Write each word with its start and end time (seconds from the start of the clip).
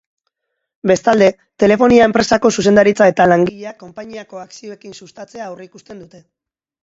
Bestalde, 0.91 1.27
telefonia 1.63 2.07
enpresako 2.09 2.51
zuzendaritza 2.61 3.09
eta 3.13 3.27
langileak 3.33 3.77
konpainiako 3.83 4.41
akzioekin 4.45 4.99
sustatzea 5.01 5.45
aurreikusten 5.51 6.01
dute. 6.05 6.23